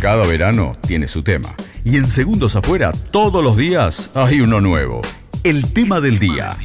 Cada 0.00 0.26
verano 0.26 0.78
tiene 0.80 1.06
su 1.06 1.22
tema. 1.22 1.54
Y 1.84 1.98
en 1.98 2.08
Segundos 2.08 2.56
Afuera, 2.56 2.90
todos 3.10 3.44
los 3.44 3.54
días 3.54 4.10
hay 4.14 4.40
uno 4.40 4.58
nuevo. 4.58 5.02
El 5.44 5.74
tema 5.74 6.00
del 6.00 6.18
día. 6.18 6.56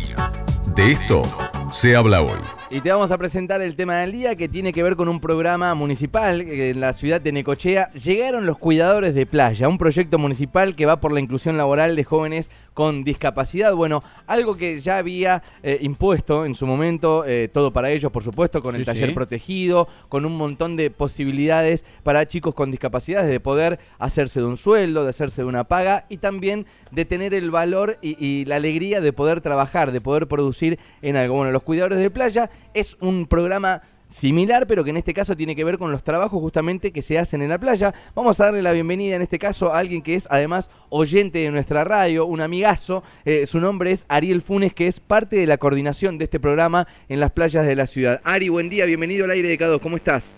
De 0.74 0.94
esto 0.94 1.22
se 1.70 1.98
habla 1.98 2.22
hoy. 2.22 2.40
Y 2.72 2.82
te 2.82 2.92
vamos 2.92 3.12
a 3.12 3.18
presentar 3.20 3.62
el 3.62 3.76
tema 3.76 3.98
del 3.98 4.12
día 4.12 4.36
que 4.36 4.50
tiene 4.50 4.74
que 4.74 4.82
ver 4.82 4.96
con 4.96 5.08
un 5.08 5.20
programa 5.20 5.76
municipal 5.76 6.42
en 6.42 6.80
la 6.80 6.94
ciudad 6.94 7.22
de 7.22 7.32
Necochea. 7.32 7.92
Llegaron 7.92 8.48
los 8.48 8.58
cuidadores 8.58 9.14
de 9.14 9.28
playa, 9.28 9.70
un 9.70 9.78
proyecto 9.78 10.18
municipal 10.18 10.76
que 10.76 10.88
va 10.88 11.00
por 11.00 11.12
la 11.12 11.20
inclusión 11.20 11.58
laboral 11.58 11.96
de 11.96 12.04
jóvenes 12.04 12.50
con 12.74 13.04
discapacidad. 13.04 13.76
Bueno, 13.76 14.04
algo 14.26 14.58
que 14.58 14.82
ya 14.82 14.98
había 14.98 15.44
eh, 15.62 15.78
impuesto 15.82 16.44
en 16.44 16.56
su 16.56 16.66
momento, 16.66 17.24
eh, 17.24 17.50
todo 17.54 17.72
para 17.72 17.92
ellos, 17.92 18.12
por 18.12 18.24
supuesto, 18.24 18.64
con 18.64 18.76
el 18.76 18.84
taller 18.84 19.14
protegido, 19.14 19.88
con 20.10 20.26
un 20.26 20.36
montón 20.36 20.76
de 20.76 20.90
posibilidades 20.90 21.86
para 22.02 22.28
chicos 22.28 22.56
con 22.56 22.72
discapacidades 22.72 23.30
de 23.30 23.40
poder 23.40 23.80
hacerse 24.00 24.40
de 24.40 24.48
un 24.48 24.58
sueldo, 24.58 25.04
de 25.04 25.12
hacerse 25.12 25.44
de 25.44 25.48
una 25.48 25.66
paga 25.66 26.08
y 26.10 26.18
también 26.18 26.66
de 26.92 27.06
tener 27.06 27.36
el 27.36 27.52
valor 27.52 28.00
y, 28.02 28.18
y 28.26 28.46
la 28.46 28.56
alegría 28.56 29.02
de 29.02 29.14
poder 29.14 29.40
trabajar, 29.40 29.92
de 29.92 30.02
poder 30.02 30.28
producir 30.28 30.80
en 31.04 31.16
algo. 31.16 31.36
Bueno, 31.36 31.52
los 31.52 31.62
cuidadores 31.62 32.00
de 32.00 32.10
playa 32.10 32.50
es 32.74 32.98
un 33.00 33.26
programa 33.28 33.82
similar, 34.08 34.66
pero 34.68 34.84
que 34.84 34.92
en 34.92 34.98
este 34.98 35.14
caso 35.14 35.36
tiene 35.36 35.56
que 35.56 35.64
ver 35.64 35.78
con 35.78 35.92
los 35.92 36.04
trabajos 36.04 36.40
justamente 36.40 36.92
que 36.92 37.02
se 37.02 37.20
hacen 37.20 37.42
en 37.42 37.50
la 37.50 37.60
playa. 37.60 37.94
Vamos 38.16 38.40
a 38.40 38.46
darle 38.46 38.62
la 38.62 38.72
bienvenida 38.72 39.16
en 39.16 39.22
este 39.22 39.40
caso 39.40 39.74
a 39.74 39.80
alguien 39.80 40.02
que 40.02 40.16
es 40.16 40.28
además 40.32 40.70
oyente 40.90 41.40
de 41.40 41.52
nuestra 41.52 41.84
radio, 41.84 42.26
un 42.26 42.42
amigazo. 42.42 43.04
Eh, 43.26 43.46
su 43.46 43.60
nombre 43.60 43.92
es 43.92 44.06
Ariel 44.08 44.42
Funes, 44.42 44.74
que 44.74 44.88
es 44.88 45.00
parte 45.00 45.36
de 45.36 45.48
la 45.48 45.58
coordinación 45.58 46.18
de 46.18 46.26
este 46.26 46.40
programa 46.40 46.88
en 47.10 47.20
las 47.20 47.32
playas 47.32 47.66
de 47.66 47.76
la 47.76 47.86
ciudad. 47.86 48.22
Ari, 48.24 48.50
buen 48.50 48.70
día, 48.70 48.86
bienvenido 48.86 49.26
al 49.26 49.32
aire 49.32 49.50
de 49.50 49.60
K2, 49.60 49.82
¿cómo 49.82 49.98
estás? 49.98 50.34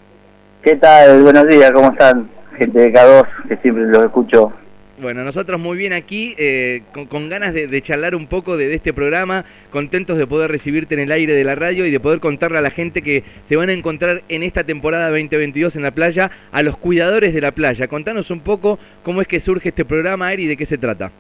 ¿Qué 0.64 0.76
tal? 0.76 1.24
Buenos 1.24 1.48
días, 1.48 1.72
¿cómo 1.72 1.92
están? 1.92 2.30
Gente 2.58 2.80
de 2.80 2.94
K2, 2.94 3.28
que 3.48 3.58
siempre 3.58 3.86
los 3.86 4.06
escucho 4.06 4.52
bueno, 5.00 5.24
nosotros 5.24 5.60
muy 5.60 5.78
bien 5.78 5.94
aquí, 5.94 6.34
eh, 6.38 6.82
con, 7.10 7.30
ganas 7.30 7.54
de, 7.54 7.82
charlar 7.82 8.16
un 8.16 8.28
poco 8.28 8.58
de, 8.58 8.74
este 8.74 8.94
programa, 8.94 9.46
contentos 9.72 10.18
de 10.18 10.26
poder 10.26 10.50
recibirte 10.50 10.96
en 10.96 11.02
el 11.02 11.12
aire 11.12 11.34
de 11.34 11.44
la 11.44 11.56
radio 11.56 11.86
y 11.86 11.92
de 11.92 12.00
poder 12.00 12.20
contarle 12.20 12.58
a 12.58 12.62
la 12.62 12.72
gente 12.72 13.02
que 13.02 13.24
se 13.48 13.56
van 13.56 13.70
a 13.70 13.74
encontrar 13.74 14.24
en 14.28 14.44
esta 14.44 14.64
temporada 14.64 15.10
2022 15.10 15.76
en 15.76 15.84
la 15.84 15.92
playa 15.92 16.32
a 16.52 16.64
los 16.64 16.78
cuidadores 16.78 17.34
de 17.34 17.42
la 17.42 17.52
playa. 17.52 17.88
Contanos 17.88 18.32
un 18.32 18.40
poco 18.40 18.80
cómo 19.04 19.22
es 19.22 19.28
que 19.28 19.40
surge 19.40 19.70
este 19.70 19.86
programa, 19.86 20.34
Eri, 20.34 20.44
y 20.44 20.48
de 20.48 20.58
qué 20.58 20.66
se 20.66 20.78
trata. 20.78 21.12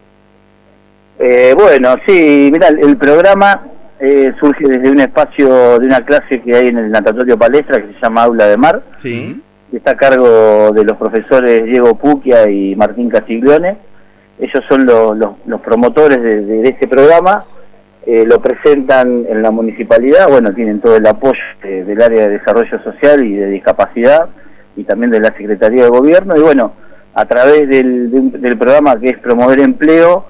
Eh, 1.19 1.53
bueno, 1.56 1.95
sí, 2.08 2.50
mira, 2.52 2.69
el 2.69 2.97
programa 2.97 3.67
eh, 4.00 4.31
surge 4.39 4.67
desde 4.67 4.89
un 4.89 5.00
espacio 5.00 5.80
de 5.80 5.86
una 5.86 6.03
clase 6.03 6.41
que 6.41 6.56
hay 6.56 6.67
en 6.69 6.78
el 6.78 6.91
natatorio 6.91 7.38
palestra 7.38 7.81
que 7.81 7.94
se 7.94 8.00
llama 8.02 8.23
Aula 8.23 8.47
de 8.47 8.58
Mar. 8.58 8.84
Sí 8.97 9.41
está 9.71 9.91
a 9.91 9.97
cargo 9.97 10.71
de 10.71 10.83
los 10.83 10.97
profesores 10.97 11.65
Diego 11.65 11.95
Puquia 11.95 12.49
y 12.49 12.75
Martín 12.75 13.09
Castiglione. 13.09 13.77
Ellos 14.39 14.63
son 14.69 14.85
los, 14.85 15.61
promotores 15.61 16.21
de, 16.21 16.61
este 16.63 16.87
programa, 16.87 17.45
eh, 18.05 18.23
lo 18.25 18.39
presentan 18.39 19.25
en 19.27 19.41
la 19.41 19.49
municipalidad, 19.49 20.29
bueno, 20.29 20.53
tienen 20.53 20.79
todo 20.79 20.95
el 20.95 21.07
apoyo 21.07 21.41
del 21.63 22.01
área 22.01 22.27
de 22.27 22.38
desarrollo 22.38 22.81
social 22.83 23.25
y 23.25 23.35
de 23.35 23.47
discapacidad 23.47 24.29
y 24.75 24.83
también 24.83 25.09
de 25.09 25.19
la 25.19 25.29
Secretaría 25.29 25.83
de 25.83 25.89
Gobierno 25.89 26.35
y 26.38 26.41
bueno, 26.41 26.73
a 27.15 27.25
través 27.25 27.67
del, 27.67 28.57
programa 28.59 28.99
que 28.99 29.09
es 29.09 29.17
promover 29.17 29.59
empleo, 29.59 30.25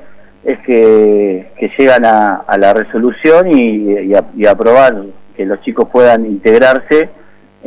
es 0.46 0.58
que, 0.60 1.52
llegan 1.78 2.06
a, 2.06 2.46
la 2.58 2.74
resolución 2.74 3.52
y, 3.52 3.94
y 4.38 4.46
a 4.46 4.52
aprobar 4.52 5.04
que 5.36 5.46
los 5.46 5.60
chicos 5.62 5.90
puedan 5.92 6.26
integrarse 6.26 7.10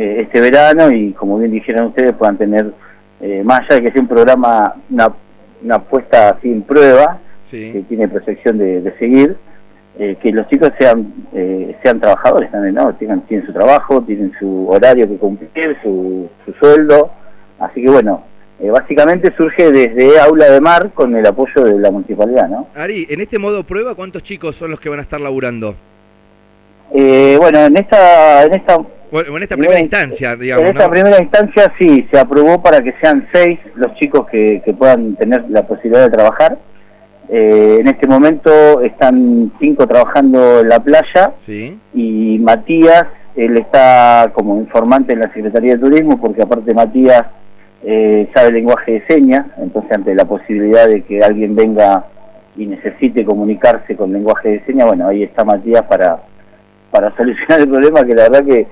eh, 0.01 0.23
este 0.23 0.41
verano 0.41 0.91
y 0.91 1.13
como 1.13 1.37
bien 1.37 1.51
dijeron 1.51 1.89
ustedes 1.89 2.15
puedan 2.15 2.39
tener 2.39 2.73
eh, 3.21 3.43
más 3.45 3.61
allá 3.61 3.75
de 3.75 3.83
que 3.83 3.93
sea 3.93 4.01
un 4.01 4.09
programa, 4.09 4.75
una, 4.89 5.13
una 5.63 5.79
puesta 5.79 6.39
sin 6.41 6.63
prueba, 6.63 7.19
que 7.51 7.85
tiene 7.87 8.09
proyección 8.09 8.57
de, 8.57 8.95
seguir, 8.99 9.37
eh, 9.99 10.17
que 10.23 10.33
los 10.33 10.49
chicos 10.49 10.71
sean 10.79 11.13
sean 11.83 12.01
trabajadores 12.01 12.51
también, 12.51 12.77
¿no? 12.77 12.95
Tengan, 12.95 13.21
tienen 13.27 13.45
su 13.47 13.53
trabajo, 13.53 14.01
tienen 14.01 14.33
su 14.39 14.71
horario 14.71 15.07
que 15.07 15.17
cumplir, 15.19 15.77
su, 15.83 16.31
su 16.47 16.53
sueldo, 16.55 17.11
así 17.59 17.83
que 17.83 17.91
bueno, 17.91 18.25
básicamente 18.73 19.35
surge 19.37 19.71
desde 19.71 20.19
Aula 20.19 20.49
de 20.49 20.63
Mar 20.63 20.93
con 20.95 21.15
el 21.15 21.27
apoyo 21.27 21.63
de 21.63 21.79
la 21.79 21.91
municipalidad, 21.91 22.49
¿no? 22.49 22.69
Ari, 22.75 23.07
en 23.11 23.21
este 23.21 23.39
modo 23.39 23.65
prueba, 23.65 23.95
¿cuántos 23.95 24.23
chicos 24.23 24.57
son 24.57 24.71
los 24.71 24.81
que 24.81 24.89
van 24.89 25.01
a 25.01 25.03
estar 25.03 25.21
laburando? 25.21 25.75
bueno, 26.91 27.67
en 27.67 27.77
esta, 27.77 28.45
en 28.45 28.55
esta 28.55 28.79
bueno, 29.11 29.37
en 29.37 29.43
esta 29.43 29.57
primera 29.57 29.81
instancia, 29.81 30.37
digamos. 30.37 30.65
En 30.65 30.77
esta 30.77 30.91
primera 30.91 31.21
instancia 31.21 31.73
sí, 31.79 32.07
se 32.13 32.19
aprobó 32.19 32.63
para 32.63 32.81
que 32.81 32.95
sean 33.01 33.29
seis 33.33 33.59
los 33.75 33.95
chicos 33.95 34.27
que, 34.31 34.63
puedan 34.79 35.17
tener 35.17 35.45
la 35.49 35.67
posibilidad 35.67 36.09
de 36.09 36.17
trabajar. 36.17 36.59
Eh, 37.29 37.79
en 37.81 37.87
este 37.89 38.09
momento 38.09 38.81
están 38.81 39.53
cinco 39.61 39.87
trabajando 39.87 40.61
en 40.61 40.69
la 40.69 40.81
playa 40.81 41.33
y 41.95 42.39
Matías, 42.41 43.05
él 43.37 43.57
está 43.57 44.33
como 44.35 44.57
informante 44.57 45.13
en 45.13 45.21
la 45.21 45.33
Secretaría 45.33 45.75
de 45.75 45.79
Turismo 45.79 46.21
porque 46.21 46.43
aparte 46.43 46.75
Matías 46.75 47.27
eh, 47.85 48.29
sabe 48.35 48.53
lenguaje 48.53 48.93
de 48.93 49.07
señas, 49.07 49.47
entonces 49.59 49.93
ante 49.93 50.15
la 50.15 50.25
posibilidad 50.25 50.89
de 50.89 51.03
que 51.03 51.23
alguien 51.23 51.55
venga 51.55 52.05
y 52.57 52.67
necesite 52.67 53.25
comunicarse 53.25 53.97
con 53.97 54.13
lenguaje 54.13 54.49
de 54.49 54.65
señas, 54.67 54.89
bueno, 54.89 55.07
ahí 55.07 55.23
está 55.23 55.45
Matías 55.45 55.83
para, 55.83 56.21
para 56.91 57.15
solucionar 57.17 57.61
el 57.61 57.69
problema 57.69 58.05
que 58.05 58.15
la 58.15 58.29
verdad 58.29 58.45
que 58.45 58.67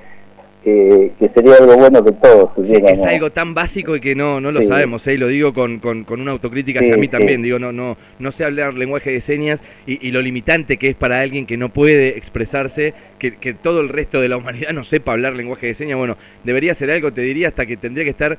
que, 0.63 1.11
sería 1.33 1.55
algo 1.55 1.77
bueno 1.77 2.03
que 2.03 2.11
todos 2.11 2.49
Es 2.57 3.03
algo 3.03 3.29
tan 3.31 3.53
básico 3.53 3.95
y 3.95 4.01
que 4.01 4.15
no, 4.15 4.41
no 4.41 4.51
lo 4.51 4.61
sabemos, 4.61 5.05
¿eh? 5.07 5.17
lo 5.17 5.27
digo 5.27 5.53
con, 5.53 5.79
con, 5.79 6.05
una 6.09 6.31
autocrítica 6.31 6.81
hacia 6.81 6.97
mí 6.97 7.07
también, 7.07 7.41
digo, 7.41 7.59
no, 7.59 7.71
no, 7.71 7.97
no 8.19 8.31
sé 8.31 8.45
hablar 8.45 8.73
lenguaje 8.73 9.11
de 9.11 9.21
señas 9.21 9.61
y, 9.85 10.09
lo 10.11 10.21
limitante 10.21 10.77
que 10.77 10.89
es 10.89 10.95
para 10.95 11.21
alguien 11.21 11.45
que 11.45 11.55
no 11.55 11.69
puede 11.69 12.17
expresarse, 12.17 12.93
que, 13.19 13.37
que, 13.37 13.53
todo 13.53 13.81
el 13.81 13.89
resto 13.89 14.19
de 14.19 14.27
la 14.27 14.37
humanidad 14.37 14.71
no 14.73 14.83
sepa 14.83 15.13
hablar 15.13 15.33
lenguaje 15.33 15.67
de 15.67 15.73
señas, 15.73 15.97
bueno, 15.97 16.17
debería 16.43 16.73
ser 16.73 16.91
algo, 16.91 17.13
te 17.13 17.21
diría, 17.21 17.49
hasta 17.49 17.65
que 17.65 17.77
tendría 17.77 18.03
que 18.03 18.09
estar 18.09 18.37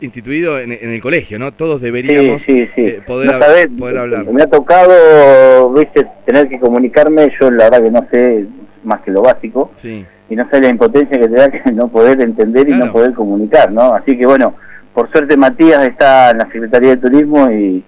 instituido 0.00 0.58
en, 0.58 0.72
el 0.72 1.00
colegio, 1.00 1.38
¿no? 1.38 1.52
Todos 1.52 1.80
deberíamos 1.80 2.42
eh, 2.46 3.00
poder, 3.06 3.38
poder 3.78 3.98
hablar. 3.98 4.24
Me 4.32 4.42
ha 4.42 4.46
tocado, 4.46 5.72
viste, 5.72 6.06
tener 6.24 6.48
que 6.48 6.58
comunicarme, 6.58 7.28
yo 7.40 7.50
la 7.50 7.70
verdad 7.70 7.82
que 7.82 7.90
no 7.90 8.06
sé 8.10 8.46
más 8.82 9.00
que 9.02 9.10
lo 9.10 9.22
básico. 9.22 9.72
Sí 9.76 10.06
y 10.30 10.36
no 10.36 10.48
sé 10.48 10.60
la 10.60 10.68
impotencia 10.68 11.18
que 11.18 11.28
te 11.28 11.34
da 11.34 11.50
que 11.50 11.72
no 11.72 11.88
poder 11.88 12.20
entender 12.22 12.68
y 12.68 12.72
no 12.72 12.90
poder 12.92 13.12
comunicar, 13.12 13.70
¿no? 13.70 13.92
Así 13.92 14.16
que 14.16 14.24
bueno, 14.24 14.54
por 14.94 15.10
suerte 15.10 15.36
Matías 15.36 15.86
está 15.86 16.30
en 16.30 16.38
la 16.38 16.50
Secretaría 16.50 16.90
de 16.90 16.96
Turismo 16.96 17.50
y, 17.50 17.84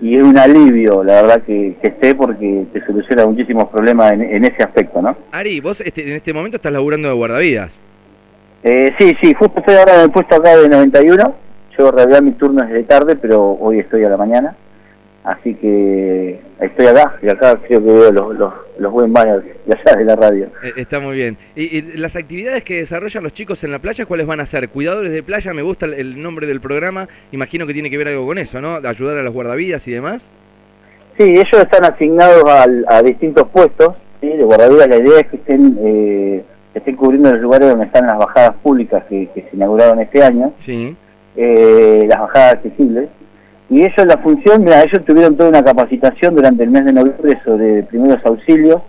y 0.00 0.16
es 0.16 0.22
un 0.22 0.38
alivio, 0.38 1.04
la 1.04 1.22
verdad, 1.22 1.42
que, 1.42 1.76
esté 1.82 2.14
porque 2.14 2.66
te 2.72 2.84
soluciona 2.86 3.26
muchísimos 3.26 3.68
problemas 3.68 4.12
en, 4.12 4.44
ese 4.44 4.62
aspecto, 4.62 5.02
¿no? 5.02 5.16
Ari, 5.32 5.60
vos 5.60 5.80
este, 5.80 6.08
en 6.08 6.14
este 6.14 6.32
momento 6.32 6.56
estás 6.56 6.72
laburando 6.72 7.08
de 7.08 7.14
guardavidas. 7.14 7.76
Eh, 8.62 8.92
sí, 8.98 9.12
sí, 9.20 9.34
justo 9.34 9.58
estoy 9.58 9.74
ahora 9.74 9.96
en 9.96 10.00
el 10.02 10.10
puesto 10.10 10.36
acá 10.36 10.56
de 10.56 10.68
91. 10.68 11.34
Yo 11.76 11.88
en 11.88 11.96
realidad 11.96 12.22
mi 12.22 12.32
turno 12.32 12.62
es 12.62 12.70
de 12.70 12.84
tarde, 12.84 13.16
pero 13.16 13.56
hoy 13.60 13.80
estoy 13.80 14.04
a 14.04 14.08
la 14.08 14.16
mañana. 14.16 14.56
Así 15.24 15.54
que 15.54 16.40
estoy 16.60 16.86
acá 16.86 17.16
y 17.22 17.28
acá 17.28 17.56
creo 17.66 17.80
que 17.80 17.92
veo 17.92 18.10
los, 18.10 18.34
los, 18.34 18.52
los 18.78 18.92
buen 18.92 19.12
baños 19.12 19.44
de 19.44 19.72
allá 19.72 19.96
de 19.96 20.04
la 20.04 20.16
radio. 20.16 20.46
Eh, 20.64 20.72
está 20.76 20.98
muy 20.98 21.14
bien. 21.14 21.36
¿Y, 21.54 21.96
las 21.96 22.16
actividades 22.16 22.64
que 22.64 22.78
desarrollan 22.78 23.22
los 23.22 23.32
chicos 23.32 23.62
en 23.62 23.70
la 23.70 23.78
playa, 23.78 24.04
cuáles 24.04 24.26
van 24.26 24.40
a 24.40 24.46
ser? 24.46 24.68
Cuidadores 24.68 25.12
de 25.12 25.22
playa, 25.22 25.54
me 25.54 25.62
gusta 25.62 25.86
el, 25.86 26.20
nombre 26.20 26.48
del 26.48 26.60
programa, 26.60 27.06
imagino 27.30 27.68
que 27.68 27.72
tiene 27.72 27.88
que 27.88 27.98
ver 27.98 28.08
algo 28.08 28.26
con 28.26 28.38
eso, 28.38 28.60
¿no? 28.60 28.80
De 28.80 28.88
ayudar 28.88 29.16
a 29.18 29.22
los 29.22 29.32
guardavidas 29.32 29.86
y 29.86 29.92
demás. 29.92 30.28
Sí, 31.16 31.24
ellos 31.24 31.52
están 31.52 31.84
asignados 31.84 32.42
a, 32.88 33.02
distintos 33.02 33.46
puestos 33.48 33.94
¿sí? 34.20 34.26
de 34.26 34.42
guardavidas. 34.42 34.88
La 34.88 34.96
idea 34.96 35.20
es 35.20 35.26
que 35.28 35.36
estén, 35.36 35.78
eh, 35.80 36.44
estén 36.74 36.96
cubriendo 36.96 37.30
los 37.30 37.40
lugares 37.40 37.68
donde 37.68 37.84
están 37.84 38.06
las 38.06 38.18
bajadas 38.18 38.54
públicas 38.60 39.04
que, 39.08 39.28
se 39.34 39.56
inauguraron 39.56 40.00
este 40.00 40.24
año, 40.24 40.52
sí. 40.58 40.96
Eh, 41.36 42.06
las 42.08 42.20
bajadas 42.20 42.54
accesibles 42.54 43.08
y 43.72 43.82
ellos 43.82 44.04
la 44.06 44.18
función, 44.18 44.64
mira, 44.64 44.82
ellos 44.82 45.02
tuvieron 45.06 45.34
toda 45.34 45.48
una 45.48 45.64
capacitación 45.64 46.36
durante 46.36 46.62
el 46.62 46.68
mes 46.68 46.84
de 46.84 46.92
noviembre 46.92 47.40
sobre 47.42 47.82
primeros 47.84 48.20
auxilios, 48.26 48.82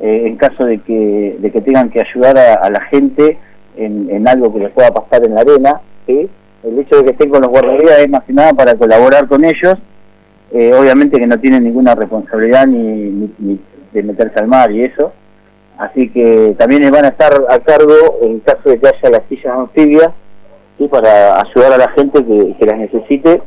eh, 0.00 0.24
en 0.26 0.36
caso 0.36 0.64
de 0.64 0.80
que, 0.80 1.36
de 1.38 1.52
que 1.52 1.60
tengan 1.60 1.90
que 1.90 2.00
ayudar 2.00 2.36
a, 2.36 2.68
la 2.68 2.80
gente 2.86 3.38
en, 3.76 4.26
algo 4.26 4.52
que 4.52 4.58
les 4.58 4.70
pueda 4.70 4.90
pasar 4.90 5.24
en 5.24 5.36
la 5.36 5.42
arena. 5.42 5.80
El 6.08 6.76
hecho 6.76 6.96
de 6.96 7.04
que 7.04 7.10
estén 7.12 7.30
con 7.30 7.40
los 7.40 7.50
guardavidas 7.50 8.00
es 8.00 8.08
más 8.08 8.24
que 8.24 8.32
nada 8.32 8.52
para 8.52 8.74
colaborar 8.74 9.28
con 9.28 9.44
ellos, 9.44 9.76
eh, 10.52 10.74
obviamente 10.74 11.20
que 11.20 11.26
no 11.28 11.38
tienen 11.38 11.62
ninguna 11.62 11.94
responsabilidad 11.94 12.66
ni, 12.66 13.30
de 13.92 14.02
meterse 14.02 14.40
al 14.40 14.48
mar 14.48 14.72
y 14.72 14.82
eso. 14.82 15.12
Así 15.78 16.08
que 16.10 16.56
también 16.58 16.90
van 16.90 17.04
a 17.04 17.08
estar 17.10 17.32
a 17.48 17.60
cargo 17.60 17.94
en 18.22 18.40
caso 18.40 18.70
de 18.70 18.80
que 18.80 18.88
haya 18.88 19.08
las 19.08 19.22
sillas 19.28 19.56
anfibias 19.56 20.10
para 20.90 21.40
ayudar 21.42 21.74
a 21.74 21.78
la 21.78 21.88
gente 21.90 22.24
que, 22.24 22.56
que 22.58 22.66
las 22.66 22.78
necesite 22.78 23.40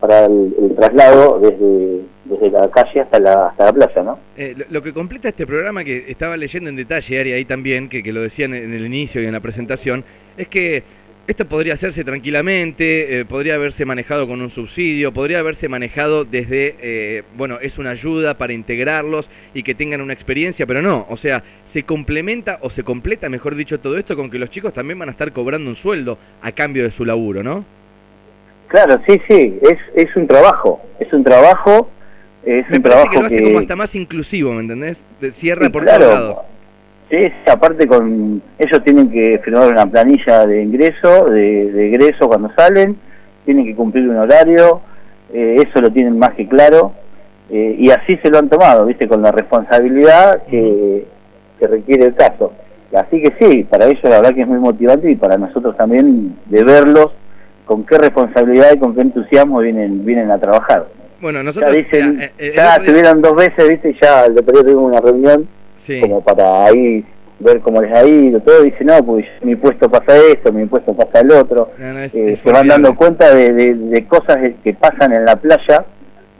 para 0.00 0.24
el, 0.24 0.74
traslado 0.76 1.38
desde, 1.38 2.00
desde, 2.24 2.50
la 2.50 2.70
calle 2.70 3.00
hasta 3.02 3.20
la, 3.20 3.46
hasta 3.48 3.66
la 3.66 3.72
playa, 3.72 4.02
¿no? 4.02 4.18
Eh, 4.36 4.56
lo, 4.70 4.82
que 4.82 4.92
completa 4.92 5.28
este 5.28 5.46
programa 5.46 5.84
que 5.84 6.10
estaba 6.10 6.36
leyendo 6.36 6.70
en 6.70 6.76
detalle, 6.76 7.20
Ari, 7.20 7.32
ahí 7.32 7.44
también, 7.44 7.88
que, 7.88 8.02
que 8.02 8.12
lo 8.12 8.22
decían 8.22 8.54
en 8.54 8.72
el 8.72 8.86
inicio 8.86 9.22
y 9.22 9.26
en 9.26 9.32
la 9.32 9.40
presentación, 9.40 10.04
es 10.36 10.48
que 10.48 10.82
Esto 11.30 11.44
podría 11.44 11.74
hacerse 11.74 12.02
tranquilamente, 12.02 13.20
eh, 13.20 13.24
podría 13.24 13.54
haberse 13.54 13.84
manejado 13.84 14.26
con 14.26 14.40
un 14.40 14.50
subsidio, 14.50 15.12
podría 15.12 15.38
haberse 15.38 15.68
manejado 15.68 16.24
desde, 16.24 16.74
eh, 16.80 17.22
bueno, 17.36 17.58
es 17.60 17.78
una 17.78 17.90
ayuda 17.90 18.36
para 18.36 18.52
integrarlos 18.52 19.30
y 19.54 19.62
que 19.62 19.76
tengan 19.76 20.00
una 20.00 20.12
experiencia, 20.12 20.66
pero 20.66 20.82
no, 20.82 21.06
o 21.08 21.16
sea, 21.16 21.44
se 21.62 21.84
complementa 21.84 22.58
o 22.62 22.68
se 22.68 22.82
completa, 22.82 23.28
mejor 23.28 23.54
dicho, 23.54 23.78
todo 23.78 23.96
esto 23.96 24.16
con 24.16 24.28
que 24.28 24.40
los 24.40 24.50
chicos 24.50 24.72
también 24.72 24.98
van 24.98 25.08
a 25.08 25.12
estar 25.12 25.32
cobrando 25.32 25.70
un 25.70 25.76
sueldo 25.76 26.18
a 26.42 26.50
cambio 26.50 26.82
de 26.82 26.90
su 26.90 27.04
laburo, 27.04 27.44
¿no? 27.44 27.64
Claro, 28.70 29.00
sí, 29.06 29.20
sí, 29.28 29.58
es, 29.62 29.78
es 29.94 30.14
un 30.16 30.26
trabajo, 30.28 30.80
es 31.00 31.12
un 31.12 31.24
trabajo, 31.24 31.88
es 32.44 32.68
Me 32.70 32.76
un 32.76 32.82
trabajo 32.82 33.10
que 33.10 33.18
lo 33.20 33.26
hace 33.26 33.42
como 33.42 33.58
hasta 33.58 33.74
más 33.76 33.94
inclusivo, 33.96 34.52
¿me 34.52 34.60
entendés? 34.60 35.04
De- 35.20 35.32
Cierra 35.32 35.66
Sí, 35.66 35.72
por 35.72 35.82
claro. 35.84 36.06
lados. 36.06 36.36
Sí, 37.10 37.18
aparte 37.50 37.88
con 37.88 38.40
ellos 38.58 38.84
tienen 38.84 39.10
que 39.10 39.40
firmar 39.40 39.68
una 39.68 39.84
planilla 39.86 40.46
de 40.46 40.62
ingreso, 40.62 41.24
de, 41.24 41.72
de 41.72 41.88
egreso 41.88 42.28
cuando 42.28 42.52
salen, 42.56 42.96
tienen 43.44 43.64
que 43.66 43.74
cumplir 43.74 44.08
un 44.08 44.16
horario, 44.18 44.80
eh, 45.32 45.56
eso 45.66 45.80
lo 45.80 45.90
tienen 45.90 46.16
más 46.16 46.30
que 46.34 46.46
claro, 46.46 46.92
eh, 47.50 47.74
y 47.76 47.90
así 47.90 48.16
se 48.22 48.30
lo 48.30 48.38
han 48.38 48.48
tomado, 48.48 48.86
viste, 48.86 49.08
con 49.08 49.22
la 49.22 49.32
responsabilidad 49.32 50.44
que, 50.48 51.06
que 51.58 51.66
requiere 51.66 52.04
el 52.06 52.14
caso. 52.14 52.52
Así 52.94 53.20
que 53.20 53.32
sí, 53.40 53.64
para 53.64 53.86
ellos 53.86 53.98
la 54.04 54.20
verdad 54.20 54.34
que 54.34 54.42
es 54.42 54.46
muy 54.48 54.58
motivante 54.58 55.10
y 55.10 55.16
para 55.16 55.36
nosotros 55.36 55.76
también 55.76 56.36
de 56.46 56.62
verlos 56.62 57.10
con 57.70 57.84
qué 57.86 57.98
responsabilidad 57.98 58.72
y 58.74 58.78
con 58.80 58.96
qué 58.96 59.02
entusiasmo 59.02 59.60
vienen 59.60 60.04
vienen 60.04 60.28
a 60.32 60.40
trabajar. 60.40 60.88
Bueno, 61.20 61.38
Ya 61.38 61.44
nosotros... 61.44 61.72
dicen, 61.72 62.20
eh, 62.20 62.32
eh, 62.36 62.52
ya 62.56 62.62
día- 62.64 62.76
estuvieron 62.78 63.22
dos 63.22 63.36
veces, 63.36 63.68
viste, 63.68 63.94
ya 64.02 64.24
el 64.24 64.32
otro 64.32 64.52
día 64.54 64.62
tuvimos 64.64 64.90
una 64.90 65.00
reunión 65.00 65.46
Sí. 65.76 66.00
como 66.00 66.20
para 66.20 66.64
ahí 66.64 67.04
ver 67.38 67.60
cómo 67.60 67.80
les 67.80 67.92
ha 67.96 68.04
ido, 68.04 68.40
todo, 68.40 68.62
dice, 68.64 68.82
no, 68.84 68.98
porque 69.06 69.24
mi 69.42 69.54
puesto 69.54 69.88
pasa 69.88 70.16
esto, 70.32 70.52
mi 70.52 70.66
puesto 70.66 70.94
pasa 70.94 71.20
el 71.20 71.30
otro, 71.30 71.70
No, 71.78 71.92
no, 71.92 72.00
es- 72.00 72.12
Eh, 72.12 72.32
es 72.32 72.40
se 72.40 72.50
van 72.50 72.66
dando 72.66 72.96
cuenta 72.96 73.32
de, 73.32 73.52
de- 73.52 73.74
de 73.74 74.04
cosas 74.08 74.38
que 74.64 74.74
pasan 74.74 75.12
en 75.12 75.24
la 75.24 75.36
playa, 75.36 75.84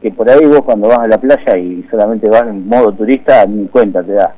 que 0.01 0.11
por 0.11 0.29
ahí 0.29 0.45
vos 0.45 0.63
cuando 0.63 0.89
vas 0.89 0.99
a 0.99 1.07
la 1.07 1.17
playa 1.17 1.57
y 1.57 1.87
solamente 1.89 2.27
vas 2.29 2.43
en 2.43 2.67
modo 2.67 2.91
turista, 2.91 3.45
ni 3.45 3.67
cuenta 3.69 4.03
te 4.03 4.11
da. 4.11 4.35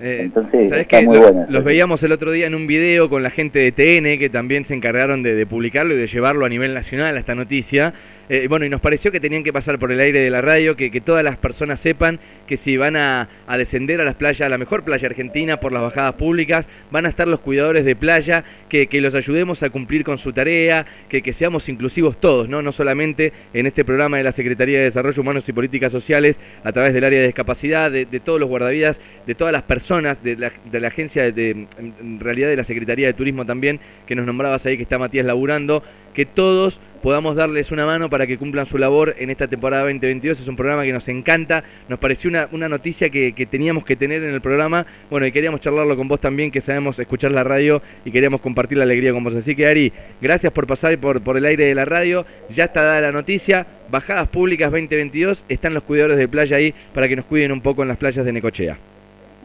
Eh, 0.00 0.22
Entonces, 0.22 0.68
¿sabés 0.68 0.82
está 0.82 1.00
qué? 1.00 1.06
muy 1.06 1.18
Lo-. 1.18 1.46
Los 1.48 1.64
veíamos 1.64 2.02
el 2.02 2.12
otro 2.12 2.32
día 2.32 2.46
en 2.46 2.54
un 2.54 2.66
video 2.66 3.08
con 3.08 3.22
la 3.22 3.30
gente 3.30 3.58
de 3.60 3.72
TN 3.72 4.18
que 4.18 4.28
también 4.28 4.64
se 4.64 4.74
encargaron 4.74 5.22
de, 5.22 5.34
de 5.34 5.46
publicarlo 5.46 5.94
y 5.94 5.98
de 5.98 6.06
llevarlo 6.06 6.44
a 6.44 6.48
nivel 6.48 6.74
nacional 6.74 7.16
a 7.16 7.20
esta 7.20 7.34
noticia. 7.34 7.94
Eh, 8.28 8.46
bueno, 8.48 8.64
y 8.64 8.68
nos 8.70 8.80
pareció 8.80 9.12
que 9.12 9.20
tenían 9.20 9.42
que 9.44 9.52
pasar 9.52 9.78
por 9.78 9.92
el 9.92 10.00
aire 10.00 10.20
de 10.20 10.30
la 10.30 10.40
radio, 10.40 10.76
que, 10.76 10.90
que 10.90 11.00
todas 11.00 11.22
las 11.22 11.36
personas 11.36 11.78
sepan 11.80 12.20
que 12.46 12.56
si 12.56 12.76
van 12.76 12.96
a, 12.96 13.28
a 13.46 13.58
descender 13.58 14.00
a 14.00 14.04
las 14.04 14.14
playas, 14.14 14.40
a 14.46 14.48
la 14.48 14.58
mejor 14.58 14.82
playa 14.82 15.08
argentina 15.08 15.60
por 15.60 15.72
las 15.72 15.82
bajadas 15.82 16.14
públicas, 16.14 16.68
van 16.90 17.06
a 17.06 17.08
estar 17.10 17.28
los 17.28 17.40
cuidadores 17.40 17.84
de 17.84 17.96
playa, 17.96 18.44
que, 18.68 18.86
que 18.86 19.00
los 19.00 19.14
ayudemos 19.14 19.62
a 19.62 19.70
cumplir 19.70 20.04
con 20.04 20.18
su 20.18 20.32
tarea, 20.32 20.86
que, 21.08 21.22
que 21.22 21.32
seamos 21.32 21.68
inclusivos 21.68 22.18
todos, 22.20 22.48
¿no? 22.48 22.62
no 22.62 22.72
solamente 22.72 23.32
en 23.52 23.66
este 23.66 23.84
programa 23.84 24.16
de 24.16 24.22
la 24.24 24.32
Secretaría 24.32 24.78
de 24.78 24.84
Desarrollo 24.84 25.20
Humanos 25.20 25.48
y 25.48 25.52
Políticas 25.52 25.92
Sociales, 25.92 26.38
a 26.64 26.72
través 26.72 26.94
del 26.94 27.04
área 27.04 27.20
de 27.20 27.26
discapacidad, 27.26 27.90
de, 27.90 28.06
de 28.06 28.20
todos 28.20 28.40
los 28.40 28.48
guardavidas, 28.48 29.00
de 29.26 29.34
todas 29.34 29.52
las 29.52 29.62
personas, 29.62 30.22
de 30.22 30.36
la, 30.36 30.52
de 30.70 30.80
la 30.80 30.88
agencia, 30.88 31.30
de, 31.30 31.50
en- 31.50 31.68
en 31.78 32.20
realidad 32.20 32.48
de 32.48 32.56
la 32.56 32.64
Secretaría 32.64 33.06
de 33.06 33.12
Turismo 33.12 33.44
también, 33.44 33.80
que 34.06 34.14
nos 34.14 34.26
nombrabas 34.26 34.64
ahí, 34.66 34.76
que 34.76 34.82
está 34.82 34.98
Matías 34.98 35.26
laburando, 35.26 35.82
que 36.14 36.26
todos 36.26 36.80
podamos 37.04 37.36
darles 37.36 37.70
una 37.70 37.84
mano 37.84 38.08
para 38.08 38.26
que 38.26 38.38
cumplan 38.38 38.64
su 38.64 38.78
labor 38.78 39.14
en 39.18 39.28
esta 39.28 39.46
temporada 39.46 39.82
2022. 39.82 40.40
Es 40.40 40.48
un 40.48 40.56
programa 40.56 40.84
que 40.84 40.92
nos 40.94 41.06
encanta, 41.10 41.62
nos 41.86 41.98
pareció 41.98 42.30
una, 42.30 42.48
una 42.50 42.66
noticia 42.66 43.10
que, 43.10 43.34
que 43.34 43.44
teníamos 43.44 43.84
que 43.84 43.94
tener 43.94 44.24
en 44.24 44.32
el 44.32 44.40
programa, 44.40 44.86
bueno, 45.10 45.26
y 45.26 45.30
queríamos 45.30 45.60
charlarlo 45.60 45.98
con 45.98 46.08
vos 46.08 46.18
también, 46.18 46.50
que 46.50 46.62
sabemos 46.62 46.98
escuchar 46.98 47.30
la 47.32 47.44
radio 47.44 47.82
y 48.06 48.10
queríamos 48.10 48.40
compartir 48.40 48.78
la 48.78 48.84
alegría 48.84 49.12
con 49.12 49.22
vos. 49.22 49.36
Así 49.36 49.54
que 49.54 49.66
Ari, 49.66 49.92
gracias 50.22 50.50
por 50.50 50.66
pasar 50.66 50.96
por, 50.96 51.20
por 51.20 51.36
el 51.36 51.44
aire 51.44 51.66
de 51.66 51.74
la 51.74 51.84
radio, 51.84 52.24
ya 52.48 52.64
está 52.64 52.82
dada 52.82 53.02
la 53.02 53.12
noticia, 53.12 53.66
bajadas 53.90 54.26
públicas 54.28 54.70
2022, 54.70 55.44
están 55.50 55.74
los 55.74 55.82
cuidadores 55.82 56.16
de 56.16 56.26
playa 56.26 56.56
ahí 56.56 56.74
para 56.94 57.06
que 57.06 57.16
nos 57.16 57.26
cuiden 57.26 57.52
un 57.52 57.60
poco 57.60 57.82
en 57.82 57.88
las 57.88 57.98
playas 57.98 58.24
de 58.24 58.32
Necochea. 58.32 58.78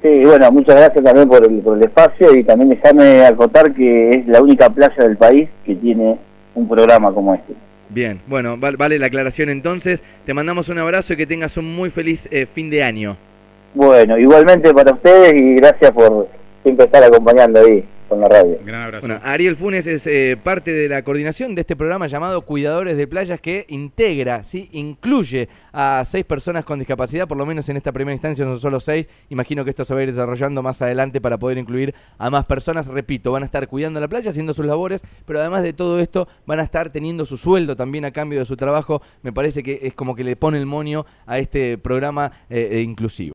Sí, 0.01 0.23
bueno, 0.23 0.49
muchas 0.53 0.77
gracias 0.77 1.03
también 1.03 1.27
por 1.27 1.45
el, 1.45 1.59
por 1.59 1.75
el 1.75 1.83
espacio 1.83 2.33
y 2.33 2.45
también 2.45 2.69
déjame 2.69 3.25
acotar 3.25 3.73
que 3.73 4.11
es 4.11 4.27
la 4.27 4.41
única 4.41 4.69
playa 4.69 5.03
del 5.03 5.17
país 5.17 5.49
que 5.65 5.75
tiene 5.75 6.17
un 6.55 6.67
programa 6.67 7.11
como 7.13 7.33
este. 7.33 7.53
Bien, 7.89 8.21
bueno, 8.27 8.55
val- 8.57 8.77
vale 8.77 8.99
la 8.99 9.07
aclaración 9.07 9.49
entonces. 9.49 10.03
Te 10.25 10.33
mandamos 10.33 10.69
un 10.69 10.77
abrazo 10.77 11.13
y 11.13 11.17
que 11.17 11.25
tengas 11.25 11.57
un 11.57 11.65
muy 11.75 11.89
feliz 11.89 12.27
eh, 12.31 12.45
fin 12.45 12.69
de 12.69 12.83
año. 12.83 13.17
Bueno, 13.73 14.17
igualmente 14.17 14.73
para 14.73 14.91
ustedes 14.93 15.33
y 15.35 15.55
gracias 15.55 15.91
por 15.91 16.27
siempre 16.63 16.85
estar 16.85 17.03
acompañando 17.03 17.59
ahí 17.61 17.83
con 18.09 18.19
la 18.19 18.27
radio. 18.27 18.57
Gran 18.65 18.81
abrazo. 18.81 19.07
Bueno, 19.07 19.21
Ariel 19.23 19.55
Funes 19.55 19.87
es 19.87 20.05
eh, 20.07 20.37
parte 20.41 20.71
de 20.71 20.89
la 20.89 21.03
coordinación 21.03 21.55
de 21.55 21.61
este 21.61 21.75
programa 21.75 22.07
llamado 22.07 22.41
Cuidadores 22.41 22.97
de 22.97 23.07
Playas 23.07 23.39
que 23.39 23.65
integra, 23.69 24.43
¿sí? 24.43 24.67
incluye 24.73 25.47
a 25.71 26.03
seis 26.05 26.25
personas 26.25 26.65
con 26.65 26.79
discapacidad, 26.79 27.27
por 27.27 27.37
lo 27.37 27.45
menos 27.45 27.69
en 27.69 27.77
esta 27.77 27.91
primera 27.91 28.13
instancia 28.13 28.43
son 28.45 28.59
solo 28.59 28.79
seis. 28.79 29.07
Imagino 29.29 29.63
que 29.63 29.69
esto 29.69 29.85
se 29.85 29.93
va 29.93 29.99
a 29.99 30.03
ir 30.03 30.09
desarrollando 30.09 30.63
más 30.63 30.81
adelante 30.81 31.21
para 31.21 31.37
poder 31.37 31.59
incluir 31.59 31.93
a 32.17 32.29
más 32.29 32.45
personas. 32.45 32.87
Repito, 32.87 33.31
van 33.31 33.43
a 33.43 33.45
estar 33.45 33.67
cuidando 33.67 33.99
la 33.99 34.07
playa, 34.07 34.31
haciendo 34.31 34.53
sus 34.53 34.65
labores, 34.65 35.03
pero 35.25 35.39
además 35.39 35.63
de 35.63 35.73
todo 35.73 35.99
esto 35.99 36.27
van 36.45 36.59
a 36.59 36.63
estar 36.63 36.89
teniendo 36.89 37.25
su 37.25 37.37
sueldo 37.37 37.75
también 37.75 38.05
a 38.05 38.11
cambio 38.11 38.39
de 38.39 38.45
su 38.45 38.57
trabajo. 38.57 39.01
Me 39.21 39.31
parece 39.31 39.61
que 39.61 39.79
es 39.83 39.93
como 39.93 40.15
que 40.15 40.23
le 40.23 40.35
pone 40.35 40.57
el 40.57 40.65
monio 40.65 41.05
a 41.27 41.37
este 41.37 41.77
programa 41.77 42.31
eh, 42.49 42.69
eh, 42.71 42.81
inclusivo. 42.81 43.27